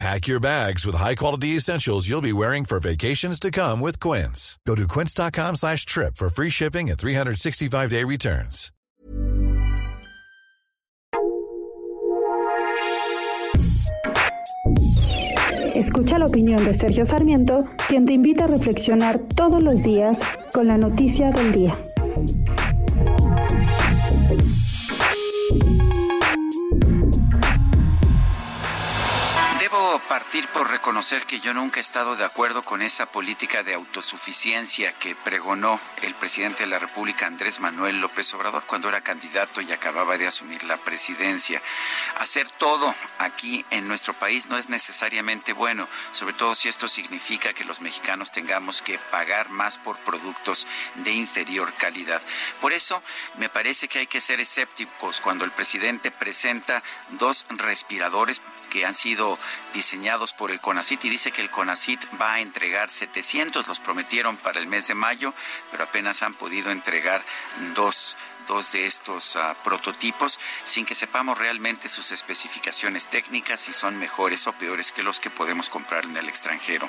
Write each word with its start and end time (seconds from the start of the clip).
Pack 0.00 0.26
your 0.26 0.40
bags 0.40 0.84
with 0.84 0.96
high-quality 0.96 1.56
essentials 1.56 2.08
you'll 2.08 2.20
be 2.20 2.32
wearing 2.32 2.64
for 2.64 2.80
vacations 2.80 3.38
to 3.40 3.50
come 3.50 3.80
with 3.80 4.00
Quince. 4.00 4.58
Go 4.66 4.74
to 4.74 4.86
quince.com 4.88 5.56
slash 5.56 5.86
trip 5.86 6.16
for 6.16 6.28
free 6.28 6.50
shipping 6.50 6.90
and 6.90 6.98
365-day 6.98 8.04
returns. 8.04 8.70
Escucha 15.74 16.18
la 16.18 16.26
opinión 16.26 16.64
de 16.64 16.72
Sergio 16.72 17.04
Sarmiento, 17.04 17.64
quien 17.88 18.04
te 18.04 18.12
invita 18.12 18.44
a 18.44 18.46
reflexionar 18.46 19.18
todos 19.34 19.62
los 19.62 19.82
días 19.82 20.18
con 20.52 20.68
la 20.68 20.78
noticia 20.78 21.30
del 21.30 21.52
día. 21.52 21.93
Partir 30.08 30.46
por 30.48 30.70
reconocer 30.70 31.24
que 31.24 31.40
yo 31.40 31.54
nunca 31.54 31.78
he 31.78 31.80
estado 31.80 32.16
de 32.16 32.24
acuerdo 32.24 32.62
con 32.62 32.82
esa 32.82 33.06
política 33.06 33.62
de 33.62 33.74
autosuficiencia 33.74 34.92
que 34.92 35.14
pregonó 35.14 35.80
el 36.02 36.14
presidente 36.14 36.64
de 36.64 36.68
la 36.68 36.78
República, 36.78 37.26
Andrés 37.26 37.60
Manuel 37.60 38.00
López 38.00 38.32
Obrador, 38.34 38.64
cuando 38.66 38.88
era 38.88 39.00
candidato 39.00 39.60
y 39.60 39.72
acababa 39.72 40.18
de 40.18 40.26
asumir 40.26 40.62
la 40.64 40.76
presidencia. 40.76 41.62
Hacer 42.18 42.48
todo 42.50 42.94
aquí 43.18 43.64
en 43.70 43.88
nuestro 43.88 44.12
país 44.14 44.48
no 44.48 44.58
es 44.58 44.68
necesariamente 44.68 45.52
bueno, 45.52 45.88
sobre 46.12 46.34
todo 46.34 46.54
si 46.54 46.68
esto 46.68 46.86
significa 46.86 47.54
que 47.54 47.64
los 47.64 47.80
mexicanos 47.80 48.30
tengamos 48.30 48.82
que 48.82 48.98
pagar 48.98 49.48
más 49.50 49.78
por 49.78 49.98
productos 49.98 50.66
de 50.96 51.12
inferior 51.12 51.72
calidad. 51.74 52.20
Por 52.60 52.72
eso 52.72 53.02
me 53.38 53.48
parece 53.48 53.88
que 53.88 54.00
hay 54.00 54.06
que 54.06 54.20
ser 54.20 54.40
escépticos 54.40 55.20
cuando 55.20 55.44
el 55.44 55.50
presidente 55.50 56.10
presenta 56.10 56.82
dos 57.10 57.46
respiradores 57.48 58.42
que 58.74 58.84
han 58.84 58.92
sido 58.92 59.38
diseñados 59.72 60.32
por 60.32 60.50
el 60.50 60.60
CONACIT 60.60 61.04
y 61.04 61.08
dice 61.08 61.30
que 61.30 61.42
el 61.42 61.48
CONACIT 61.48 62.20
va 62.20 62.34
a 62.34 62.40
entregar 62.40 62.90
700, 62.90 63.68
los 63.68 63.78
prometieron 63.78 64.36
para 64.36 64.58
el 64.58 64.66
mes 64.66 64.88
de 64.88 64.96
mayo, 64.96 65.32
pero 65.70 65.84
apenas 65.84 66.24
han 66.24 66.34
podido 66.34 66.72
entregar 66.72 67.22
dos 67.76 68.16
dos 68.46 68.72
de 68.72 68.86
estos 68.86 69.36
uh, 69.36 69.54
prototipos 69.62 70.38
sin 70.64 70.84
que 70.84 70.94
sepamos 70.94 71.38
realmente 71.38 71.88
sus 71.88 72.12
especificaciones 72.12 73.08
técnicas, 73.08 73.60
si 73.60 73.72
son 73.72 73.96
mejores 73.96 74.46
o 74.46 74.52
peores 74.52 74.92
que 74.92 75.02
los 75.02 75.20
que 75.20 75.30
podemos 75.30 75.68
comprar 75.68 76.04
en 76.04 76.16
el 76.16 76.28
extranjero. 76.28 76.88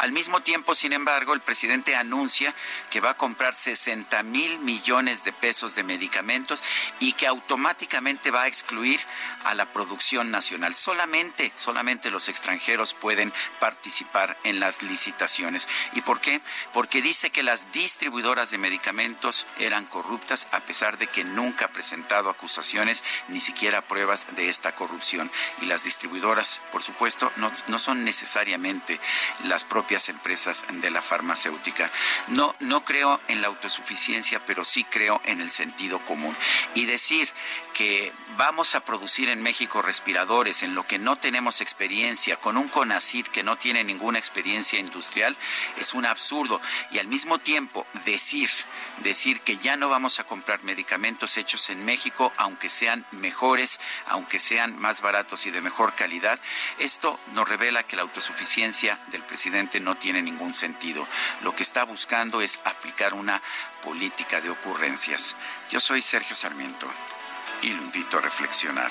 Al 0.00 0.12
mismo 0.12 0.40
tiempo, 0.40 0.74
sin 0.74 0.92
embargo, 0.92 1.34
el 1.34 1.40
presidente 1.40 1.96
anuncia 1.96 2.54
que 2.90 3.00
va 3.00 3.10
a 3.10 3.16
comprar 3.16 3.54
60 3.54 4.22
mil 4.22 4.58
millones 4.60 5.24
de 5.24 5.32
pesos 5.32 5.74
de 5.74 5.82
medicamentos 5.82 6.62
y 7.00 7.12
que 7.12 7.26
automáticamente 7.26 8.30
va 8.30 8.42
a 8.42 8.48
excluir 8.48 9.00
a 9.44 9.54
la 9.54 9.66
producción 9.66 10.30
nacional. 10.30 10.74
Solamente, 10.74 11.23
solamente 11.56 12.10
los 12.10 12.28
extranjeros 12.28 12.94
pueden 12.94 13.32
participar 13.60 14.36
en 14.44 14.60
las 14.60 14.82
licitaciones. 14.82 15.68
¿Y 15.92 16.00
por 16.02 16.20
qué? 16.20 16.40
Porque 16.72 17.02
dice 17.02 17.30
que 17.30 17.42
las 17.42 17.72
distribuidoras 17.72 18.50
de 18.50 18.58
medicamentos 18.58 19.46
eran 19.58 19.86
corruptas 19.86 20.48
a 20.52 20.60
pesar 20.60 20.98
de 20.98 21.06
que 21.06 21.24
nunca 21.24 21.66
ha 21.66 21.72
presentado 21.72 22.30
acusaciones 22.30 23.04
ni 23.28 23.40
siquiera 23.40 23.82
pruebas 23.82 24.26
de 24.34 24.48
esta 24.48 24.74
corrupción. 24.74 25.30
Y 25.62 25.66
las 25.66 25.84
distribuidoras, 25.84 26.60
por 26.72 26.82
supuesto, 26.82 27.32
no, 27.36 27.50
no 27.68 27.78
son 27.78 28.04
necesariamente 28.04 29.00
las 29.44 29.64
propias 29.64 30.08
empresas 30.08 30.64
de 30.68 30.90
la 30.90 31.02
farmacéutica. 31.02 31.90
No, 32.28 32.54
no 32.60 32.84
creo 32.84 33.20
en 33.28 33.42
la 33.42 33.48
autosuficiencia, 33.48 34.40
pero 34.44 34.64
sí 34.64 34.84
creo 34.84 35.20
en 35.24 35.40
el 35.40 35.50
sentido 35.50 36.04
común. 36.04 36.36
Y 36.74 36.86
decir 36.86 37.28
que 37.72 38.12
vamos 38.36 38.74
a 38.74 38.80
producir 38.80 39.28
en 39.28 39.42
México 39.42 39.82
respiradores 39.82 40.62
en 40.62 40.74
lo 40.74 40.86
que 40.86 40.98
no 40.98 41.13
tenemos 41.16 41.60
experiencia, 41.60 42.36
con 42.36 42.56
un 42.56 42.68
CONACID 42.68 43.26
que 43.26 43.42
no 43.42 43.56
tiene 43.56 43.84
ninguna 43.84 44.18
experiencia 44.18 44.78
industrial, 44.78 45.36
es 45.78 45.94
un 45.94 46.06
absurdo. 46.06 46.60
Y 46.90 46.98
al 46.98 47.06
mismo 47.06 47.38
tiempo 47.38 47.86
decir, 48.04 48.50
decir 48.98 49.40
que 49.40 49.56
ya 49.56 49.76
no 49.76 49.88
vamos 49.88 50.20
a 50.20 50.24
comprar 50.24 50.62
medicamentos 50.62 51.36
hechos 51.36 51.70
en 51.70 51.84
México, 51.84 52.32
aunque 52.36 52.68
sean 52.68 53.06
mejores, 53.12 53.80
aunque 54.06 54.38
sean 54.38 54.78
más 54.78 55.00
baratos 55.00 55.46
y 55.46 55.50
de 55.50 55.60
mejor 55.60 55.94
calidad, 55.94 56.40
esto 56.78 57.18
nos 57.32 57.48
revela 57.48 57.86
que 57.86 57.96
la 57.96 58.02
autosuficiencia 58.02 58.98
del 59.08 59.22
presidente 59.22 59.80
no 59.80 59.96
tiene 59.96 60.22
ningún 60.22 60.54
sentido. 60.54 61.06
Lo 61.42 61.54
que 61.54 61.62
está 61.62 61.84
buscando 61.84 62.40
es 62.40 62.60
aplicar 62.64 63.14
una 63.14 63.42
política 63.82 64.40
de 64.40 64.50
ocurrencias. 64.50 65.36
Yo 65.70 65.80
soy 65.80 66.02
Sergio 66.02 66.34
Sarmiento 66.34 66.88
y 67.62 67.70
lo 67.70 67.82
invito 67.82 68.18
a 68.18 68.20
reflexionar. 68.20 68.90